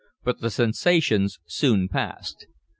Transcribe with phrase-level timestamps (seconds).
[0.23, 2.47] But the sensations soon passed.